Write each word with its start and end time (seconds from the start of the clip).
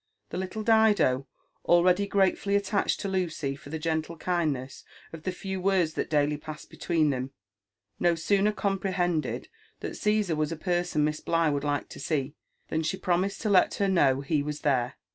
The 0.31 0.37
little 0.39 0.63
Dido, 0.63 1.27
already 1.63 2.07
gratefully 2.07 2.55
attached 2.55 2.99
to 3.01 3.07
Lucy 3.07 3.55
for 3.55 3.69
the 3.69 3.77
gentle 3.77 4.17
kindness 4.17 4.83
of 5.13 5.21
the 5.21 5.31
few 5.31 5.61
words 5.61 5.93
that 5.93 6.09
daily 6.09 6.37
passed 6.37 6.71
between 6.71 7.11
them, 7.11 7.29
no 7.99 8.15
sooner 8.15 8.51
comprehended 8.51 9.47
that 9.81 9.91
Cssar 9.91 10.35
was 10.35 10.51
a 10.51 10.57
person 10.57 11.03
Miss 11.03 11.19
Bligh 11.19 11.51
would 11.51 11.63
like 11.63 11.87
to 11.89 11.99
see, 11.99 12.33
than 12.69 12.81
she 12.81 12.97
promised 12.97 13.41
to 13.43 13.49
let 13.51 13.73
hat'kn^w 13.73 14.25
he 14.25 14.41
was 14.41 14.61
there. 14.61 14.95